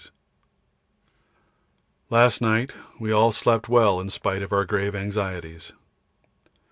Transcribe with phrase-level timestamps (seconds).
[2.09, 5.73] Last night we all slept well in spite of our grave anxieties.